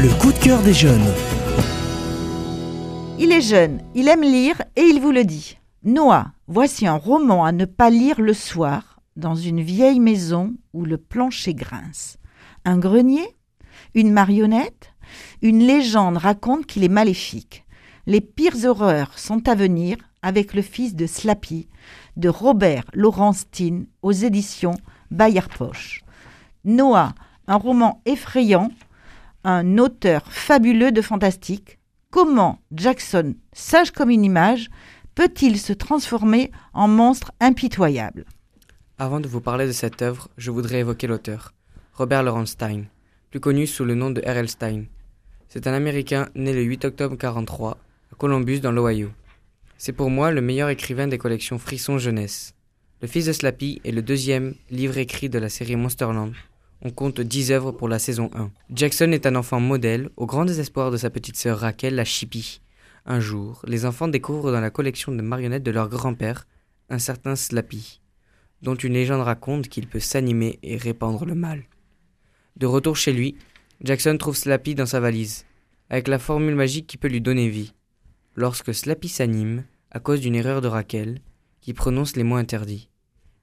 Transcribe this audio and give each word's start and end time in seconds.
Le 0.00 0.16
coup 0.20 0.32
de 0.32 0.38
cœur 0.38 0.62
des 0.62 0.74
jeunes. 0.74 1.12
Il 3.18 3.32
est 3.32 3.40
jeune, 3.40 3.80
il 3.96 4.06
aime 4.06 4.22
lire 4.22 4.62
et 4.76 4.82
il 4.82 5.00
vous 5.00 5.10
le 5.10 5.24
dit. 5.24 5.58
Noah, 5.82 6.28
voici 6.46 6.86
un 6.86 6.94
roman 6.94 7.44
à 7.44 7.50
ne 7.50 7.64
pas 7.64 7.90
lire 7.90 8.20
le 8.20 8.32
soir 8.32 9.00
dans 9.16 9.34
une 9.34 9.60
vieille 9.60 9.98
maison 9.98 10.54
où 10.72 10.84
le 10.84 10.98
plancher 10.98 11.52
grince. 11.52 12.18
Un 12.64 12.78
grenier? 12.78 13.26
Une 13.96 14.12
marionnette? 14.12 14.94
Une 15.42 15.66
légende 15.66 16.18
raconte 16.18 16.66
qu'il 16.66 16.84
est 16.84 16.88
maléfique. 16.88 17.64
Les 18.06 18.20
pires 18.20 18.64
horreurs 18.66 19.18
sont 19.18 19.48
à 19.48 19.56
venir 19.56 19.96
avec 20.22 20.54
le 20.54 20.62
fils 20.62 20.94
de 20.94 21.06
Slappy, 21.06 21.66
de 22.16 22.28
Robert 22.28 22.84
Laurentine 22.92 23.88
aux 24.02 24.12
éditions 24.12 24.76
Bayard 25.10 25.48
Poche. 25.48 26.04
Noah, 26.64 27.14
un 27.48 27.56
roman 27.56 28.00
effrayant, 28.06 28.70
un 29.44 29.78
auteur 29.78 30.22
fabuleux 30.30 30.92
de 30.92 31.02
fantastique. 31.02 31.78
Comment 32.10 32.58
Jackson, 32.72 33.34
sage 33.52 33.90
comme 33.90 34.10
une 34.10 34.24
image, 34.24 34.70
peut-il 35.14 35.58
se 35.58 35.72
transformer 35.72 36.50
en 36.72 36.88
monstre 36.88 37.32
impitoyable? 37.40 38.24
Avant 38.98 39.20
de 39.20 39.28
vous 39.28 39.40
parler 39.40 39.66
de 39.66 39.72
cette 39.72 40.02
œuvre, 40.02 40.28
je 40.36 40.50
voudrais 40.50 40.80
évoquer 40.80 41.06
l'auteur, 41.06 41.52
Robert 41.94 42.22
Lorenstein, 42.22 42.86
plus 43.30 43.40
connu 43.40 43.66
sous 43.66 43.84
le 43.84 43.94
nom 43.94 44.10
de 44.10 44.20
R.L. 44.20 44.48
Stein. 44.48 44.84
C'est 45.48 45.66
un 45.66 45.72
Américain 45.72 46.28
né 46.34 46.52
le 46.52 46.62
8 46.62 46.84
octobre 46.86 47.12
1943 47.12 47.78
à 48.12 48.16
Columbus 48.16 48.60
dans 48.60 48.72
l'Ohio. 48.72 49.10
C'est 49.76 49.92
pour 49.92 50.10
moi 50.10 50.30
le 50.30 50.40
meilleur 50.40 50.68
écrivain 50.68 51.06
des 51.06 51.18
collections 51.18 51.58
Frisson 51.58 51.98
Jeunesse. 51.98 52.54
Le 53.00 53.06
fils 53.06 53.26
de 53.26 53.32
Slappy 53.32 53.80
est 53.84 53.92
le 53.92 54.02
deuxième 54.02 54.54
livre 54.70 54.98
écrit 54.98 55.28
de 55.28 55.38
la 55.38 55.48
série 55.48 55.76
Monsterland. 55.76 56.32
On 56.80 56.90
compte 56.90 57.20
10 57.20 57.50
œuvres 57.50 57.72
pour 57.72 57.88
la 57.88 57.98
saison 57.98 58.30
1. 58.34 58.50
Jackson 58.70 59.10
est 59.10 59.26
un 59.26 59.34
enfant 59.34 59.58
modèle, 59.58 60.10
au 60.16 60.26
grand 60.26 60.44
désespoir 60.44 60.92
de 60.92 60.96
sa 60.96 61.10
petite 61.10 61.36
sœur 61.36 61.58
Raquel, 61.58 61.96
la 61.96 62.04
Chippy. 62.04 62.60
Un 63.04 63.18
jour, 63.18 63.62
les 63.66 63.84
enfants 63.84 64.06
découvrent 64.06 64.52
dans 64.52 64.60
la 64.60 64.70
collection 64.70 65.10
de 65.10 65.22
marionnettes 65.22 65.64
de 65.64 65.72
leur 65.72 65.88
grand-père 65.88 66.46
un 66.88 67.00
certain 67.00 67.34
Slappy, 67.34 68.00
dont 68.62 68.76
une 68.76 68.92
légende 68.92 69.22
raconte 69.22 69.68
qu'il 69.68 69.88
peut 69.88 69.98
s'animer 69.98 70.60
et 70.62 70.76
répandre 70.76 71.24
le 71.24 71.34
mal. 71.34 71.64
De 72.56 72.66
retour 72.66 72.96
chez 72.96 73.12
lui, 73.12 73.36
Jackson 73.82 74.16
trouve 74.16 74.36
Slappy 74.36 74.74
dans 74.74 74.86
sa 74.86 75.00
valise, 75.00 75.46
avec 75.90 76.06
la 76.06 76.18
formule 76.20 76.54
magique 76.54 76.86
qui 76.86 76.96
peut 76.96 77.08
lui 77.08 77.20
donner 77.20 77.48
vie. 77.48 77.74
Lorsque 78.36 78.72
Slappy 78.72 79.08
s'anime, 79.08 79.64
à 79.90 79.98
cause 79.98 80.20
d'une 80.20 80.36
erreur 80.36 80.60
de 80.60 80.68
Raquel, 80.68 81.20
qui 81.60 81.72
prononce 81.72 82.14
les 82.14 82.24
mots 82.24 82.36
interdits. 82.36 82.88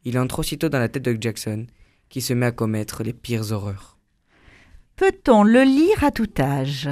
Il 0.05 0.17
entre 0.19 0.39
aussitôt 0.39 0.69
dans 0.69 0.79
la 0.79 0.89
tête 0.89 1.03
de 1.03 1.17
Jackson, 1.19 1.65
qui 2.09 2.21
se 2.21 2.33
met 2.33 2.45
à 2.45 2.51
commettre 2.51 3.03
les 3.03 3.13
pires 3.13 3.51
horreurs. 3.51 3.97
Peut-on 4.95 5.43
le 5.43 5.63
lire 5.63 6.03
à 6.03 6.11
tout 6.11 6.29
âge? 6.39 6.89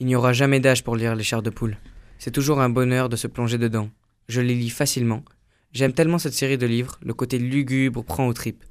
Il 0.00 0.06
n'y 0.06 0.16
aura 0.16 0.32
jamais 0.32 0.60
d'âge 0.60 0.84
pour 0.84 0.96
lire 0.96 1.14
Les 1.14 1.24
Chars 1.24 1.42
de 1.42 1.50
Poule. 1.50 1.78
C'est 2.18 2.30
toujours 2.30 2.60
un 2.60 2.68
bonheur 2.68 3.08
de 3.08 3.16
se 3.16 3.26
plonger 3.26 3.58
dedans. 3.58 3.88
Je 4.28 4.40
les 4.40 4.54
lis 4.54 4.70
facilement. 4.70 5.24
J'aime 5.72 5.92
tellement 5.92 6.18
cette 6.18 6.32
série 6.34 6.58
de 6.58 6.66
livres, 6.66 6.98
le 7.02 7.14
côté 7.14 7.38
lugubre 7.38 8.02
prend 8.02 8.26
aux 8.26 8.32
tripes. 8.32 8.64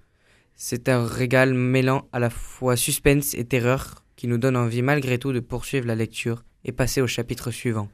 C'est 0.55 0.89
un 0.89 1.05
régal 1.05 1.53
mêlant 1.53 2.07
à 2.11 2.19
la 2.19 2.29
fois 2.29 2.75
suspense 2.75 3.33
et 3.33 3.45
terreur 3.45 4.03
qui 4.15 4.27
nous 4.27 4.37
donne 4.37 4.57
envie 4.57 4.81
malgré 4.81 5.19
tout 5.19 5.33
de 5.33 5.39
poursuivre 5.39 5.87
la 5.87 5.95
lecture 5.95 6.43
et 6.63 6.71
passer 6.71 7.01
au 7.01 7.07
chapitre 7.07 7.51
suivant. 7.51 7.89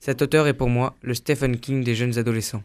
Cet 0.00 0.20
auteur 0.22 0.46
est 0.46 0.54
pour 0.54 0.68
moi 0.68 0.96
le 1.02 1.14
Stephen 1.14 1.58
King 1.58 1.84
des 1.84 1.94
jeunes 1.94 2.18
adolescents. 2.18 2.64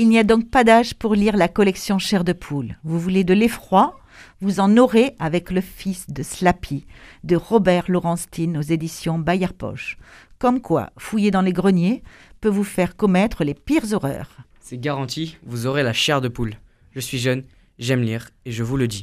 Il 0.00 0.08
n'y 0.08 0.18
a 0.18 0.24
donc 0.24 0.48
pas 0.48 0.64
d'âge 0.64 0.94
pour 0.94 1.14
lire 1.14 1.36
la 1.36 1.46
collection 1.46 1.98
Chair 1.98 2.24
de 2.24 2.32
poule. 2.32 2.78
Vous 2.84 2.98
voulez 2.98 3.22
de 3.22 3.34
l'effroi? 3.34 4.00
Vous 4.40 4.58
en 4.58 4.78
aurez 4.78 5.14
avec 5.18 5.50
Le 5.50 5.60
fils 5.60 6.08
de 6.08 6.22
Slappy 6.22 6.86
de 7.22 7.36
Robert 7.36 7.84
Laurentine 7.86 8.56
aux 8.56 8.62
éditions 8.62 9.18
Bayard 9.18 9.52
Poche. 9.52 9.98
Comme 10.38 10.62
quoi, 10.62 10.88
fouiller 10.96 11.30
dans 11.30 11.42
les 11.42 11.52
greniers 11.52 12.02
peut 12.40 12.48
vous 12.48 12.64
faire 12.64 12.96
commettre 12.96 13.44
les 13.44 13.52
pires 13.52 13.92
horreurs. 13.92 14.38
C'est 14.58 14.80
garanti, 14.80 15.36
vous 15.44 15.66
aurez 15.66 15.82
la 15.82 15.92
chair 15.92 16.22
de 16.22 16.28
poule. 16.28 16.54
Je 16.92 17.00
suis 17.00 17.18
jeune, 17.18 17.44
j'aime 17.78 18.00
lire 18.00 18.30
et 18.46 18.52
je 18.52 18.62
vous 18.62 18.78
le 18.78 18.88
dis. 18.88 18.98